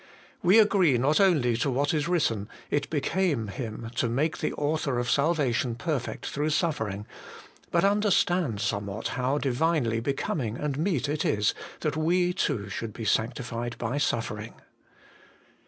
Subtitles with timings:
[0.41, 4.97] We agree not only to what is written,' It became Him to make the Author
[4.97, 7.05] of salvation perfect through suffering,'
[7.69, 13.05] but understand somewhat how Divinely becoming and meet it is that we too should be
[13.05, 14.55] sanctified by suffering.